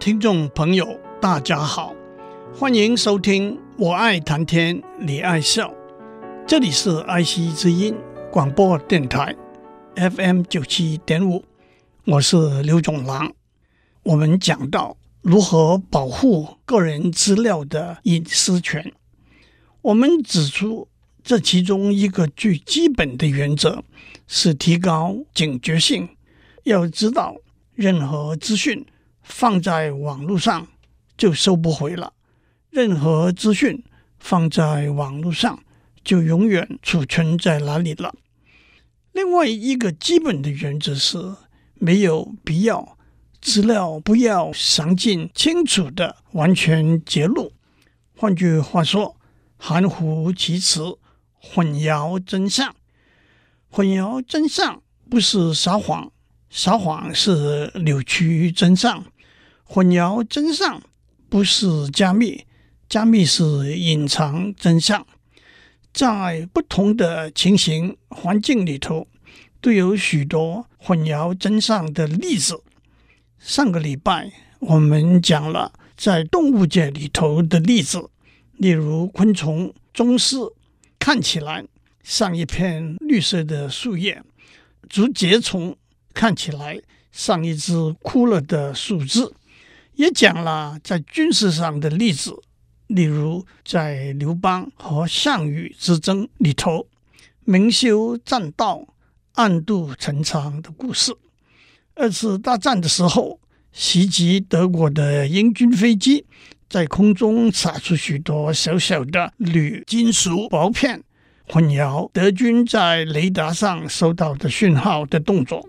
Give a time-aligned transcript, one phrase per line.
[0.00, 1.92] 听众朋友，大家好，
[2.54, 5.68] 欢迎收听《我爱谈天，你爱笑》，
[6.46, 7.96] 这里是爱惜之音
[8.30, 9.34] 广播电台
[9.96, 11.44] FM 九七点五，
[12.04, 13.32] 我是刘总郎。
[14.04, 18.92] 我们讲到如何保护个人资料的隐私权，
[19.82, 20.86] 我们指出
[21.24, 23.82] 这其中一个最基本的原则
[24.28, 26.08] 是提高警觉性，
[26.62, 27.34] 要知道
[27.74, 28.86] 任何资讯。
[29.28, 30.66] 放在网络上
[31.16, 32.12] 就收不回了，
[32.70, 33.84] 任何资讯
[34.18, 35.62] 放在网络上
[36.02, 38.14] 就永远储存在哪里了。
[39.12, 41.36] 另外一个基本的原则是，
[41.74, 42.96] 没有必要
[43.40, 47.52] 资料不要详尽清楚的完全揭露。
[48.16, 49.16] 换句话说，
[49.56, 50.98] 含糊其辞，
[51.40, 52.74] 混淆真相。
[53.70, 56.10] 混淆真相不是撒谎，
[56.50, 59.04] 撒谎是扭曲真相。
[59.70, 60.82] 混淆真相
[61.28, 62.46] 不是加密，
[62.88, 65.06] 加密是隐藏真相。
[65.92, 69.06] 在不同的情形环境里头，
[69.60, 72.62] 都有许多混淆真相的例子。
[73.38, 78.08] 上个礼拜我们讲了在动物界里头的例子，
[78.54, 80.54] 例如昆虫螽斯
[80.98, 81.62] 看起来
[82.02, 84.22] 像一片绿色的树叶，
[84.88, 85.76] 竹节虫
[86.14, 86.80] 看起来
[87.12, 89.30] 像一只枯了的树枝。
[89.98, 92.32] 也讲了在军事上的例子，
[92.86, 96.86] 例如在刘邦和项羽之争里头，
[97.44, 98.86] 明修栈道，
[99.32, 101.12] 暗度陈仓的故事。
[101.96, 103.40] 二次大战的时候，
[103.72, 106.24] 袭击德国的英军飞机，
[106.68, 111.02] 在空中撒出许多小小的铝金属薄片，
[111.48, 115.68] 混淆德军在雷达上收到的讯号的动作。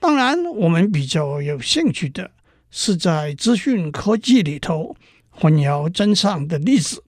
[0.00, 2.30] 当然，我们比较有兴趣的。
[2.74, 4.96] 是在资讯科技里头
[5.30, 7.04] 混淆真相的例子。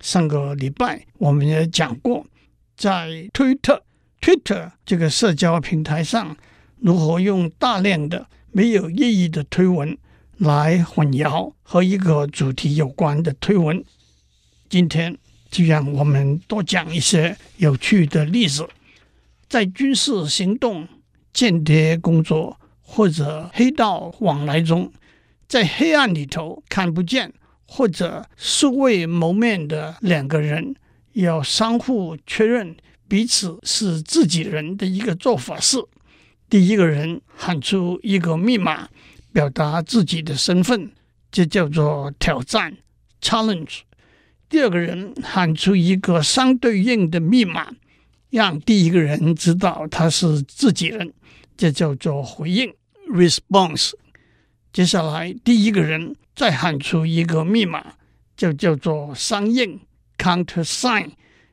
[0.00, 2.26] 上个礼拜我们也讲过，
[2.76, 3.82] 在推特
[4.20, 6.36] Twitter 这个社交平台上，
[6.80, 9.96] 如何用大量的没有意义的推文
[10.38, 13.82] 来混淆和一个主题有关的推文。
[14.68, 15.16] 今天
[15.48, 18.68] 就让我们多讲一些有趣的例子，
[19.48, 20.88] 在军事行动、
[21.32, 22.58] 间谍工作。
[22.88, 24.92] 或者黑道往来中，
[25.48, 27.32] 在黑暗里头看不见
[27.66, 30.76] 或者素未谋面的两个人，
[31.14, 32.76] 要相互确认
[33.08, 35.78] 彼此是自己人的一个做法是：
[36.48, 38.88] 第一个人喊出一个密码，
[39.32, 40.92] 表达自己的身份，
[41.30, 42.76] 这叫做挑战
[43.20, 43.80] （challenge）；
[44.48, 47.72] 第二个人喊出一个相对应的密码，
[48.30, 51.12] 让第一个人知道他是自己人。
[51.56, 52.74] 这叫做回应
[53.08, 53.92] （response）。
[54.72, 57.94] 接下来，第一个人再喊出一个密码，
[58.36, 59.80] 就叫做相应
[60.18, 61.12] （countersign），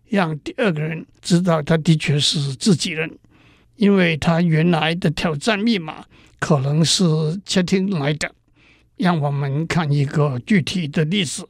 [0.10, 3.18] 让第二个人知道他的确是自己人，
[3.78, 6.06] 因为他原来的挑战密码
[6.40, 7.04] 可能是
[7.46, 8.34] 窃听来的。
[8.98, 11.48] 让我们看一个具体的例子：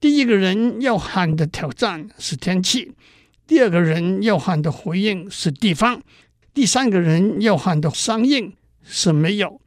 [0.00, 2.92] 第一个人要喊的挑战是天气，
[3.46, 6.02] 第二个人要喊的回应是地方。
[6.54, 8.54] 第三个人要喊的相应
[8.84, 9.60] 是没有，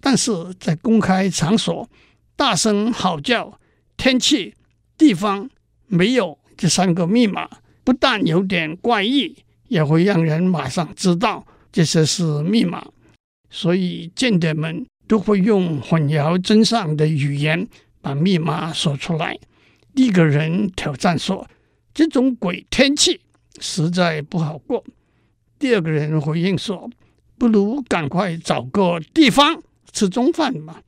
[0.00, 1.88] 但是在公开场所
[2.34, 3.60] 大声吼叫
[3.98, 4.54] 天气、
[4.96, 5.48] 地方
[5.86, 7.48] 没有这三个密码，
[7.84, 9.36] 不但有点怪异，
[9.68, 12.86] 也会让人马上知道这些是密码。
[13.50, 17.68] 所以间谍们都会用混淆真相的语言
[18.00, 19.38] 把密码说出来。
[19.94, 21.46] 第一个人挑战说
[21.92, 23.20] ：“这种鬼天气
[23.60, 24.82] 实在不好过。”
[25.62, 26.90] 第二个人回应说
[27.38, 29.62] ：“不如赶快找个地方
[29.92, 30.82] 吃中饭吧。”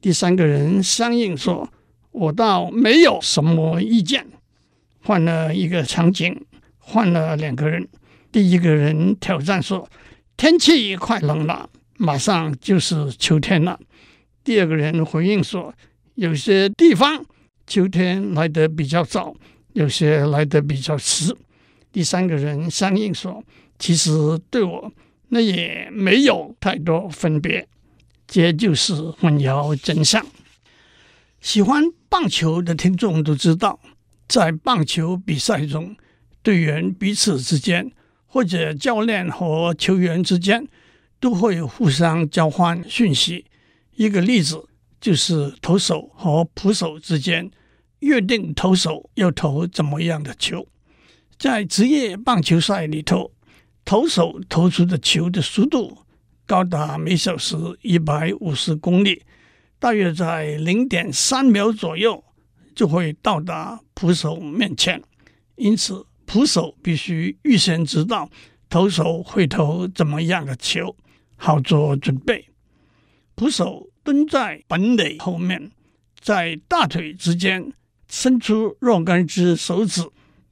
[0.00, 1.68] 第三个人相应说
[2.12, 4.24] ：“我倒没有什么意见。”
[5.02, 6.46] 换了一个场景，
[6.78, 7.88] 换了两个人。
[8.30, 9.90] 第一个人挑战说
[10.38, 11.68] ：“天气快冷了，
[11.98, 13.80] 马上就是秋天了。”
[14.44, 15.74] 第二个人回应说
[16.14, 17.24] ：“有些地方
[17.66, 19.34] 秋天来得比较早，
[19.72, 21.34] 有些来得比较迟。”
[21.90, 23.42] 第三个人相应说。
[23.78, 24.10] 其实
[24.50, 24.92] 对我
[25.28, 27.66] 那也没有太多分别，
[28.26, 30.24] 这就是混淆真相。
[31.40, 33.80] 喜欢棒球的听众都知道，
[34.28, 35.96] 在棒球比赛中，
[36.42, 37.90] 队员彼此之间
[38.26, 40.66] 或者教练和球员之间
[41.18, 43.44] 都会互相交换讯息。
[43.96, 44.68] 一个例子
[45.00, 47.50] 就是投手和捕手之间
[47.98, 50.66] 约定投手要投怎么样的球。
[51.36, 53.33] 在职业棒球赛里头。
[53.84, 55.98] 投手投出的球的速度
[56.46, 59.22] 高达每小时一百五十公里，
[59.78, 62.24] 大约在零点三秒左右
[62.74, 65.02] 就会到达捕手面前，
[65.56, 68.30] 因此捕手必须预先知道
[68.68, 70.96] 投手会投怎么样的球，
[71.36, 72.48] 好做准备。
[73.34, 75.70] 捕手蹲在本垒后面，
[76.20, 77.72] 在大腿之间
[78.08, 80.02] 伸出若干只手指，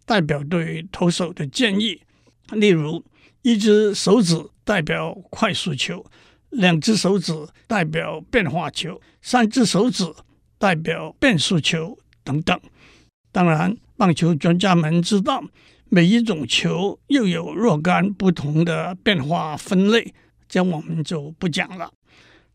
[0.05, 2.03] 代表对投手的建议。
[2.51, 3.03] 例如，
[3.43, 6.05] 一只手指代表快速球，
[6.51, 7.33] 两只手指
[7.67, 10.05] 代表变化球，三只手指
[10.59, 12.59] 代表变速球等等。
[13.33, 15.43] 当然，棒球专家们知道
[15.89, 20.15] 每一种球又有若干不同的变化分类，
[20.49, 21.93] 这样我们就不讲了。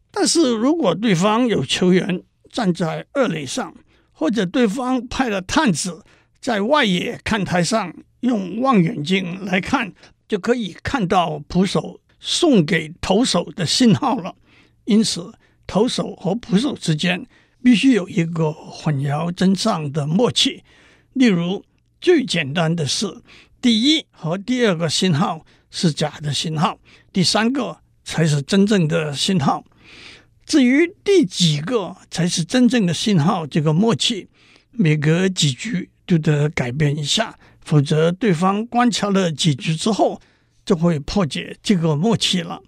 [0.10, 3.76] 但是如果对方有球员站在二垒上，
[4.12, 6.04] 或者对方派了探子
[6.40, 9.94] 在外野看台上用望远镜来看。
[10.28, 14.36] 就可以看到捕手送给投手的信号了。
[14.86, 15.34] 因此，
[15.66, 17.26] 投手和捕手之间
[17.64, 20.64] 必须有一个混淆真相的默契。
[21.14, 21.64] 例如，
[22.00, 23.22] 最简单的是，
[23.62, 26.80] 第一和第二个信号是假的信号，
[27.12, 29.66] 第三个才是真正的信号。
[30.46, 34.30] 至于第几个才是真正的信号，这个默契
[34.72, 37.38] 每隔几局都得改变一下。
[37.68, 40.22] 否则，对方观察了几局之后，
[40.66, 42.64] 就会破解这个默契了。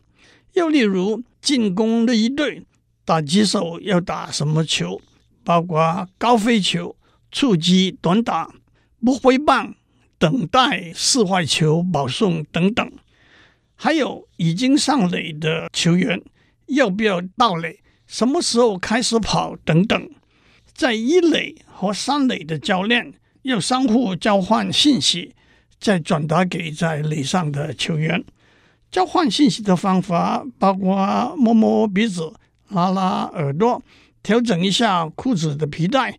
[0.56, 2.66] 又例如，进攻的一队
[3.06, 5.00] 打击手要打什么球，
[5.46, 6.98] 包括高飞球、
[7.31, 8.54] 触击、短打、
[9.00, 9.74] 不挥棒、
[10.18, 12.92] 等待四坏球保送等等。
[13.75, 16.22] 还有已经上垒的球员
[16.68, 20.10] 要不要盗垒，什么时候开始跑等等。
[20.74, 23.13] 在一垒和三垒的教练。
[23.44, 25.34] 要相互交换信息，
[25.80, 28.24] 再转达给在垒上的球员。
[28.92, 32.34] 交换信息的方法包括摸摸鼻子、
[32.70, 33.82] 拉拉耳朵、
[34.24, 36.18] 调整一下裤子的皮带、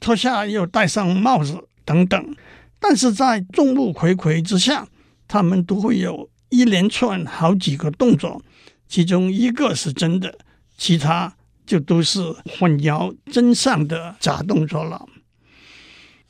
[0.00, 2.36] 脱下又戴上帽子等等。
[2.80, 4.88] 但是在众目睽睽之下，
[5.26, 8.40] 他们都会有一连串好几个动作，
[8.88, 10.38] 其中一个是真的，
[10.76, 11.34] 其他
[11.66, 12.20] 就都是
[12.58, 15.06] 混淆真相的假动作了。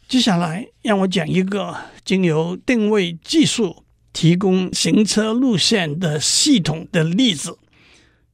[0.08, 7.58] 接下来，让我讲一个经由定位技术提供行车路线的系统的例子。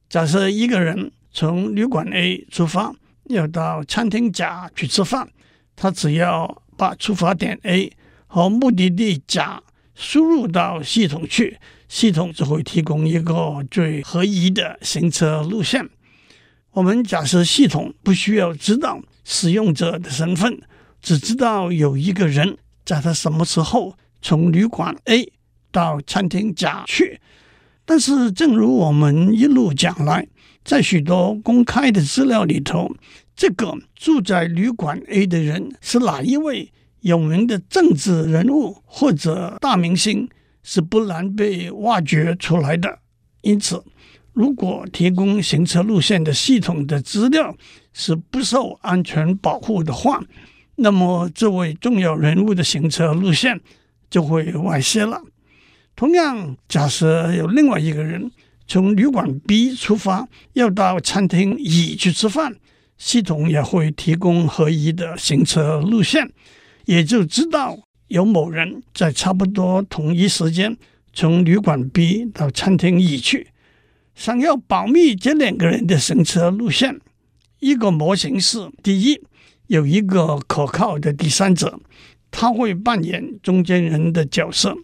[0.07, 2.95] 假设一个人从旅馆 A 出发，
[3.25, 5.27] 要到餐厅甲去吃饭，
[5.75, 7.91] 他只要把出发点 A
[8.25, 9.61] 和目的地甲
[9.95, 11.57] 输入到系统去，
[11.89, 15.89] 系统就会提供一个最合宜的行车路线。
[16.71, 20.57] 我们假设系统不需要知道使用者的身份。
[21.05, 25.31] 只知道有一个人在他什么时候从旅馆 A
[25.71, 27.21] 到餐厅甲去，
[27.85, 30.27] 但是正如我们一路讲来，
[30.63, 32.91] 在许多公开的资料里头，
[33.35, 36.71] 这个住在旅馆 A 的人是哪一位
[37.01, 40.27] 有名的政治人物或者大明星，
[40.63, 42.97] 是不难被挖掘出来的。
[43.43, 43.83] 因此，
[44.33, 47.55] 如果提供行车路线的系统的资料
[47.93, 50.19] 是不受安全保护的话，
[50.77, 53.61] 那么，这位重要人物的行车路线
[54.09, 55.21] 就会外泄了。
[55.95, 58.29] 同样，假设有另外一个人
[58.67, 62.57] 从旅馆 B 出发，要到餐厅乙去吃饭，
[62.97, 66.29] 系统也会提供合宜的行车路线，
[66.83, 67.79] 也就知道
[68.09, 70.75] 有某人在差不多同一时间
[71.13, 73.47] 从旅馆 B 到餐厅乙去。
[74.13, 76.99] 想要保密这两个人的行车路线，
[77.59, 79.21] 一个模型是：第一。
[79.67, 81.79] 有一个可靠的第三者，
[82.29, 84.75] 他会扮演中间人的角色。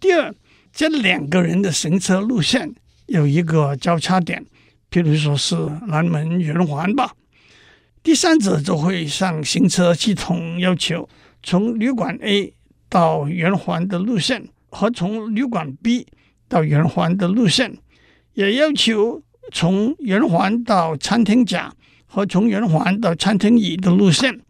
[0.00, 0.34] 第二，
[0.72, 2.74] 这两个人的行车路线
[3.06, 4.44] 有一个交叉点，
[4.90, 5.54] 譬如说是
[5.86, 7.14] 南门圆环吧。
[8.02, 11.08] 第三者就会向行车系统要求
[11.42, 12.54] 从旅馆 A
[12.88, 16.06] 到圆环的路线，和从旅馆 B
[16.48, 17.76] 到圆环的路线，
[18.34, 21.72] 也要求从圆环到餐厅甲。
[22.06, 24.40] 和从圆环到餐厅乙的路线，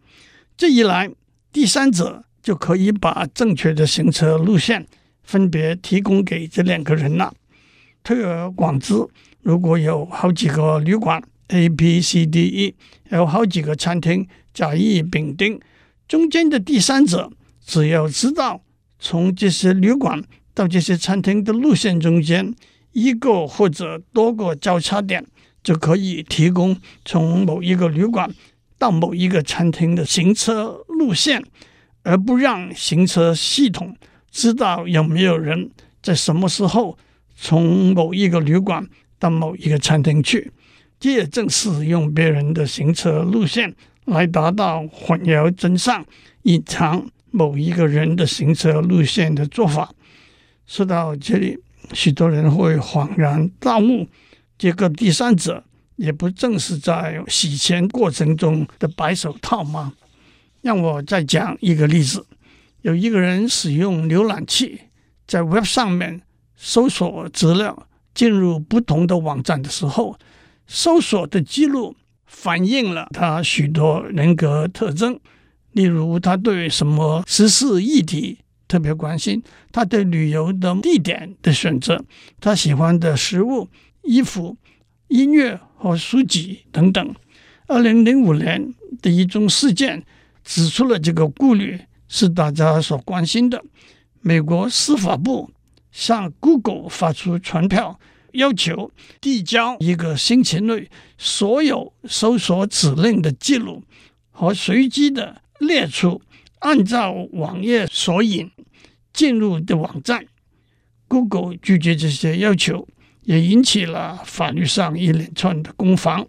[0.55, 1.09] 这一来，
[1.51, 4.87] 第三者就可以把正确的行车路线
[5.23, 7.33] 分别提供给这两个人了。
[8.03, 8.93] 推而广之，
[9.41, 12.75] 如果有好几个旅馆 A、B、C、D、E，
[13.11, 15.59] 有好几个餐厅甲、乙、丙、丁，
[16.07, 17.29] 中间的第三者
[17.65, 18.61] 只要知道
[18.97, 20.23] 从这些旅馆
[20.53, 22.53] 到这些餐厅的路线中间
[22.93, 25.25] 一个或者多个交叉点。
[25.63, 28.33] 就可以提供从某一个旅馆
[28.77, 31.43] 到某一个餐厅的行车路线，
[32.03, 33.95] 而不让行车系统
[34.31, 35.69] 知道有没有人
[36.01, 36.97] 在什么时候
[37.35, 38.87] 从某一个旅馆
[39.19, 40.51] 到某一个餐厅去。
[40.99, 46.03] 这也正是用别人的行车路线来达到混淆真相、
[46.43, 49.93] 隐藏某一个人的行车路线的做法。
[50.65, 51.57] 说到这里，
[51.93, 54.07] 许多人会恍然大悟：
[54.57, 55.63] 这个第三者
[55.95, 59.93] 也不正是在洗钱过程中的白手套吗？
[60.61, 62.25] 让我再讲一个例子：
[62.81, 64.81] 有一个人使用浏览器
[65.25, 66.21] 在 Web 上面
[66.55, 70.17] 搜索资料，进入不同的网站的时候。
[70.69, 71.95] 搜索的记录
[72.25, 75.17] 反映了他许多人格特征，
[75.71, 82.03] 例如他对什么时事议题特别关心，他对旅游的地点的选择，
[82.41, 83.69] 他喜欢的食物、
[84.07, 84.57] 衣服、
[85.09, 87.15] 音乐和书籍等等。
[87.67, 90.03] 二零零五年的一宗事件
[90.43, 93.63] 指出了这个顾虑是大家所关心的。
[94.21, 95.51] 美国司法部
[95.91, 97.99] 向 Google 发出传票。
[98.33, 103.83] 要求递交一个星期内所有搜索指令的记录，
[104.29, 106.21] 和随机的列出
[106.59, 108.51] 按照网页索引
[109.11, 110.27] 进入的网站。
[111.07, 112.87] Google 拒绝这些要求，
[113.27, 116.25] 也引起了法律上一连串的攻防。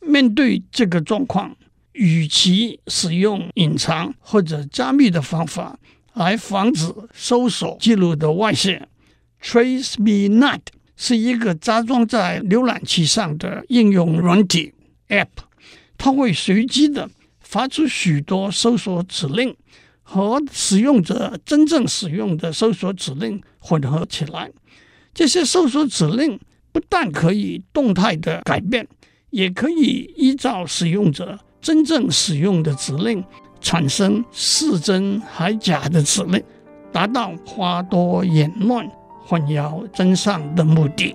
[0.00, 1.56] 面对这个状况，
[1.92, 5.78] 与其使用隐藏或者加密的方法
[6.12, 8.86] 来防止搜索记录的外泄
[9.42, 10.60] ，TraceMeNot。
[11.02, 14.74] 是一个扎装在浏览器上的应用软体
[15.08, 15.28] App，
[15.96, 17.08] 它会随机的
[17.40, 19.56] 发出许多搜索指令，
[20.02, 24.50] 和使用者真正使用的搜索指令混合起来。
[25.12, 26.38] 这些搜索指令
[26.72, 28.86] 不但可以动态的改变，
[29.30, 33.24] 也可以依照使用者真正使用的指令
[33.60, 36.42] 产生是真还假的指令，
[36.92, 38.88] 达到花多眼乱。
[39.26, 41.14] 混淆真相的目的。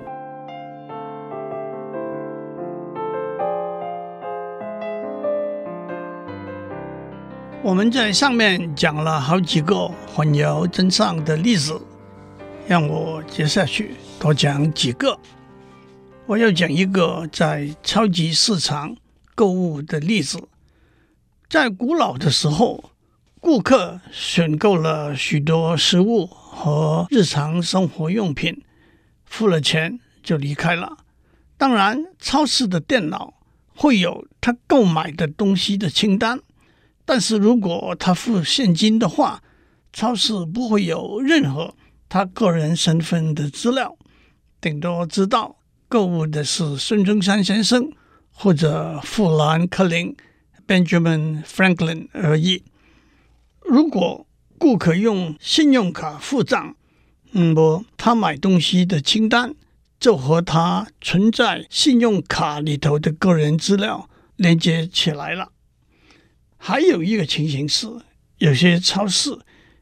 [7.62, 11.78] 我们在上面讲了好几个混淆真相的例子，
[12.68, 15.20] 让我接下去多讲几个。
[16.26, 18.96] 我要讲一个在超级市场
[19.36, 20.48] 购物的例子。
[21.50, 22.92] 在古老的时候，
[23.40, 26.30] 顾客选购了许多食物。
[26.56, 28.64] 和日常生活用品，
[29.26, 31.00] 付了钱就离开了。
[31.58, 33.34] 当然，超市的电脑
[33.76, 36.40] 会有他购买的东西的清单，
[37.04, 39.44] 但是如果他付现金的话，
[39.92, 41.76] 超市不会有任何
[42.08, 43.98] 他个人身份的资料，
[44.62, 45.58] 顶多知道
[45.88, 47.92] 购物的是孙中山先生
[48.32, 50.16] 或者富兰克林
[50.68, 52.64] （Benjamin Franklin） 而已。
[53.62, 54.26] 如果
[54.58, 56.76] 顾客用信用卡付账，
[57.32, 59.54] 那么他买东西的清单
[60.00, 65.52] 就和他存在信用卡里头的个人资料连接起来了。
[66.58, 67.88] 还有一个情形是，
[68.38, 69.38] 有些超市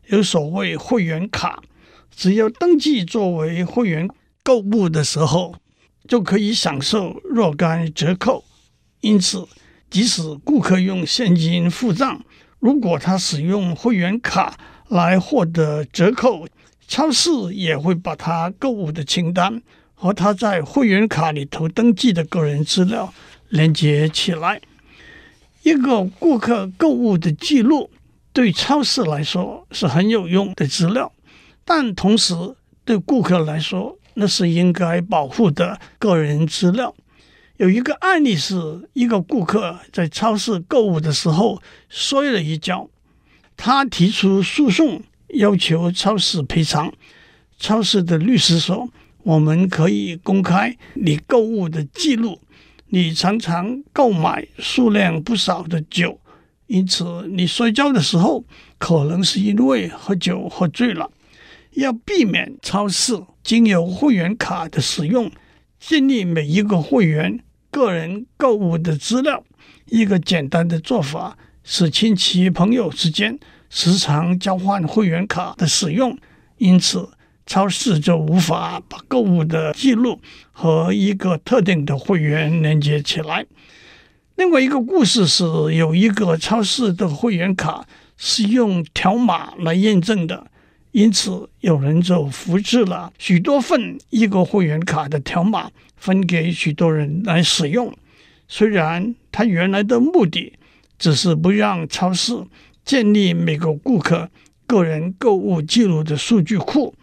[0.08, 1.62] 有所谓会员卡，
[2.16, 4.10] 只要登记作为会员
[4.44, 5.56] 购物的时候，
[6.08, 8.44] 就可以享受若干折扣。
[9.02, 9.48] 因此，
[9.90, 12.24] 即使顾客用现金付账，
[12.60, 14.58] 如果他使用会员卡
[14.90, 16.48] 来获得折扣，
[16.88, 19.62] 超市也会把他购物的清单
[19.94, 23.14] 和他在会员卡里头登记的个人资料
[23.50, 24.62] 连接起来。
[25.64, 27.90] 一个顾客购物的记录
[28.34, 31.13] 对超市来说是很有用的资料，
[31.66, 32.36] 但同时
[32.86, 36.94] 对顾客来说，那是应该保护的个人资料。
[37.58, 42.90] 有一个案例是，一个顾客在超市购物的时候摔了一跤，
[43.56, 46.92] 他提出诉讼，要求超市赔偿。
[47.58, 48.90] 超市的律师说
[49.24, 52.42] ：“我们可以公开你购物的记录，
[52.88, 56.20] 你常常购买数量不少的酒，
[56.68, 58.44] 因此你摔跤的时候
[58.78, 61.10] 可能是因为喝酒喝醉了。
[61.76, 65.32] 要避免超市经由会员卡的使用。”
[65.86, 69.44] 建立每一个会员个人购物的资料，
[69.88, 73.38] 一个简单的做法是亲戚朋友之间
[73.70, 76.18] 时常交换会员卡的使用，
[76.58, 77.10] 因此
[77.46, 80.22] 超市就无法把购物的记录
[80.54, 83.46] 和一个特定的会员连接起来。
[84.36, 85.44] 另外一个故事是，
[85.76, 90.48] 有一个超市的会员卡是用条码来验证的。
[90.94, 97.92] 因此，有人就复制了许多份一个会员卡的条码，分给许多人来使用。
[98.48, 100.54] 虽然他原来的目的
[101.00, 102.38] 只是不让超市
[102.86, 104.30] 建立每个顾客
[104.68, 106.94] 个人购物记录的数据库，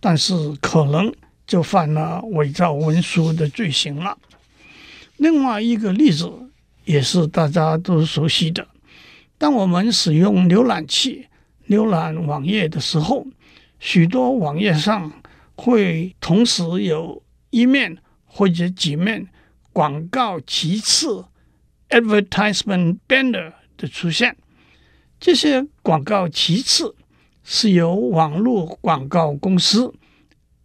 [0.00, 1.12] 但是可能
[1.46, 4.16] 就犯了伪造文书的罪行了。
[5.18, 6.32] 另外一个例子
[6.86, 8.66] 也是大家都熟悉的，
[9.36, 11.26] 当我们使用浏览器
[11.68, 13.26] 浏览网页的时候，
[13.78, 15.12] 许多网页上
[15.56, 19.26] 会同时有一面或者几面
[19.72, 21.06] 广告旗帜
[21.88, 24.36] （advertisement banner） 的出现。
[25.18, 26.84] 这些广告旗帜
[27.42, 29.94] 是由网络广告公司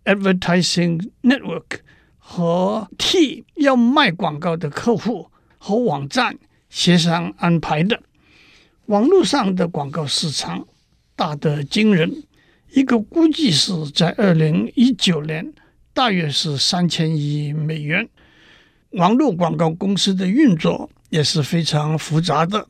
[0.04, 1.80] （advertising network）
[2.18, 6.38] 和替要卖广告的客户和网站
[6.70, 8.02] 协商安排的。
[8.88, 10.68] 网络上的广告市场
[11.20, 12.24] 大得惊人，
[12.72, 15.52] 一个估计是在二零一九年
[15.94, 18.08] 大约是三千亿美元。
[18.92, 22.66] 网络广告公司的运作也是非常复杂的，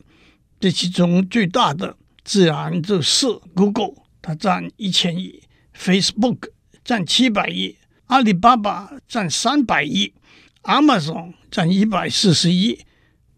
[0.58, 5.44] 这其中最大的自然就是 Google，它占一千亿
[5.78, 6.48] ；Facebook
[6.84, 7.76] 占七百亿。
[8.06, 10.12] 阿里巴巴占三百亿
[10.64, 12.80] ，Amazon 占一百四十亿，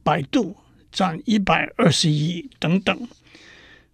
[0.02, 0.56] 百度
[0.90, 3.06] 占一百二十亿等等。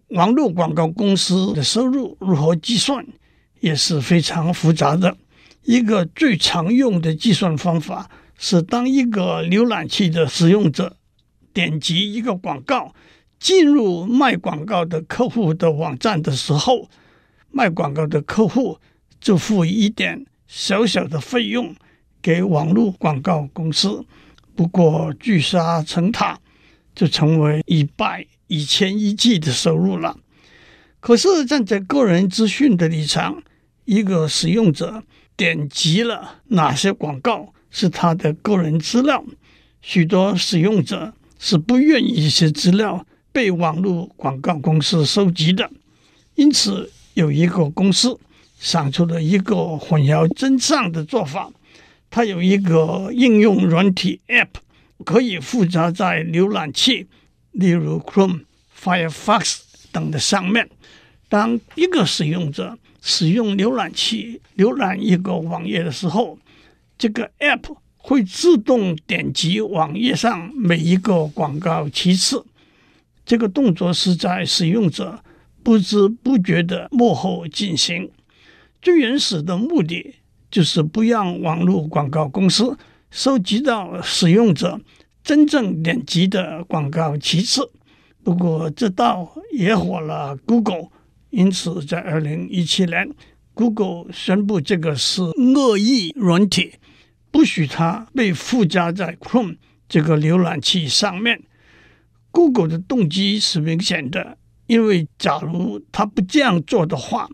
[0.08, 3.06] 网络广告公司的收入如何计算，
[3.60, 5.16] 也是非常复杂的。
[5.64, 10.96] 一个最常用的计算方法是，当一个浏览器的使用者
[11.52, 12.94] 点击一个广告，
[13.38, 16.88] 进入卖广告的客户的网站的时候，
[17.50, 18.78] 卖广告的客户
[19.20, 20.24] 就付一点。
[20.46, 21.76] 小小的费用
[22.22, 24.02] 给网络广告公司，
[24.56, 26.40] 不过聚沙成塔，
[26.94, 30.18] 就成为一百一千一季的收入了。
[30.98, 33.42] 可是站在个人资讯的立场，
[33.84, 35.04] 一个使用者
[35.36, 39.24] 点击了哪些广告是他的个人资料，
[39.80, 45.70] 许多使用者是不愿意一些资料被网络广告公司收集的，
[46.34, 48.18] 因此有一个公司。
[48.60, 51.48] 想出了一个混淆真相的做法，
[52.10, 54.48] 它有一个应用软体 App，
[55.04, 57.06] 可以附着在浏览器，
[57.58, 58.44] 例如 Chrome、
[58.80, 60.70] Firefox 等的上面。
[61.28, 66.38] 当一个使用者使用浏览器浏览一个网页的时候，
[66.96, 72.46] 这个 App 会自动点击网页上每一个广告其次。
[73.26, 75.22] 这个动作是在使用者
[75.62, 78.10] 不知不觉的幕后进行。
[78.80, 80.14] 最原始的目的
[80.50, 82.78] 就是不让网络广告公司
[83.10, 84.80] 收集到使用者
[85.28, 87.70] 真正点击的广告其次。
[88.24, 90.88] 不过，这倒惹火了 Google，
[91.28, 93.10] 因此在二零一七年
[93.52, 96.76] ，Google 宣布这个是恶意软体，
[97.30, 101.42] 不许它被附加在 Chrome 这个浏览器上面。
[102.30, 107.28] Google 的动机是明显的，因为假如它不这样做的话，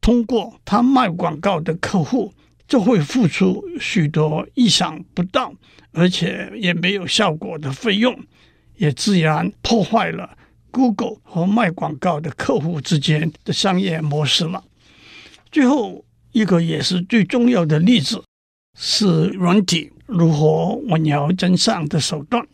[0.00, 2.32] 通过他卖广告的客户
[2.68, 5.52] 就会付出许多意想不到，
[5.92, 8.16] 而且也没有效果的费用，
[8.76, 10.36] 也自然破坏了
[10.70, 14.62] Google 和卖广告的客户之间的商业模式了。
[15.50, 18.22] 最后一个也是最重要的例子
[18.78, 22.46] 是软体如何混淆真相的手段，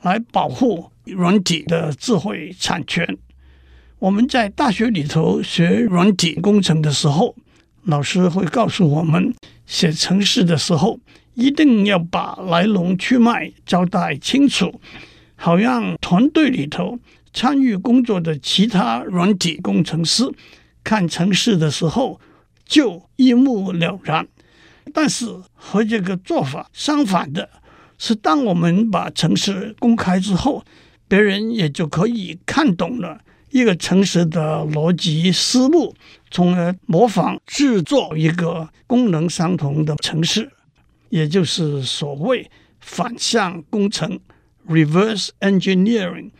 [0.00, 3.18] 来保护软体的智慧产权。
[3.98, 7.36] 我们在大学里头学软体工程的时候，
[7.84, 9.34] 老师会告诉我们，
[9.66, 11.00] 写程式的时候
[11.34, 14.80] 一定要把来龙去脉交代清楚，
[15.36, 16.98] 好让团队里头
[17.32, 20.30] 参与工作的其他软体工程师
[20.84, 22.20] 看程式的时候
[22.64, 24.26] 就一目了然。
[24.92, 27.48] 但是和这个做法相反的
[27.96, 30.64] 是，当我们把程式公开之后，
[31.06, 33.20] 别人也就可以看懂了。
[33.50, 35.94] 一个程式的逻辑思路，
[36.30, 40.50] 从而模仿制作一个功能相同的城市，
[41.08, 44.18] 也就是所谓反向工程
[44.68, 46.30] （reverse engineering）。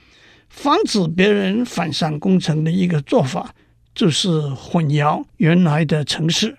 [0.48, 3.54] 防止别人反向工程的一个做法，
[3.94, 6.56] 就是混淆原来的程式。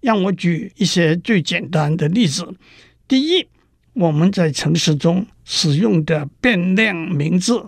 [0.00, 2.54] 让我举一些最简单的例子：
[3.06, 3.46] 第一，
[3.94, 7.66] 我们在程式中使用的变量名字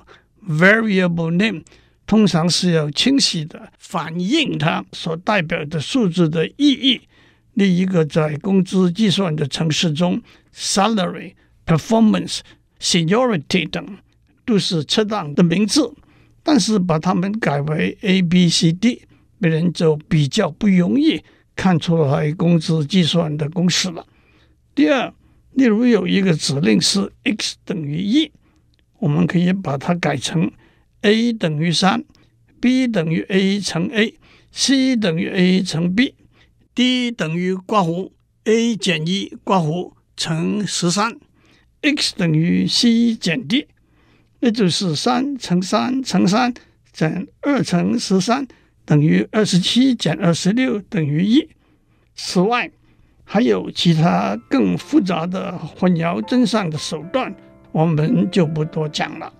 [0.49, 1.63] （variable name）。
[2.07, 7.01] 通常是要清晰的反映它所代表的数字的意义。
[7.55, 10.21] 另一个在工资计算的程式中
[10.55, 12.41] ，salary、performance、
[12.81, 13.97] seniority 等
[14.45, 15.95] 都是恰当的名字，
[16.43, 19.03] 但是把它们改为 A、B、C、D，
[19.41, 21.23] 别人就比较不容易
[21.55, 24.05] 看出来工资计算的公式了。
[24.75, 25.15] 第二，
[25.53, 28.31] 例如有一个指令是 x 等于一，
[28.99, 30.51] 我们可以把它改成。
[31.05, 32.03] A 等于三
[32.61, 38.11] ，b 等于 a 乘 a，c 等于 a 乘 b，d 等于括弧
[38.45, 41.15] a 减一括弧乘十三
[41.83, 43.69] x 等于 c 减 d，
[44.41, 46.55] 那就是三乘三乘三
[46.91, 48.47] 减二乘十三
[48.87, 51.47] 等于二十七减二十六等于一。
[52.15, 52.71] 此外，
[53.25, 57.35] 还有其他更复杂的混淆真相的手段，
[57.73, 59.31] 我们就不多讲了。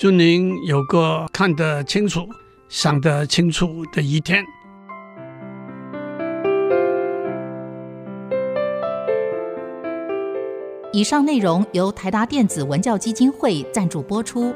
[0.00, 2.26] 祝您有个看得清楚、
[2.70, 4.42] 想得清楚的一天。
[10.90, 14.54] 以上内容由台达电子文教基金会赞助播出。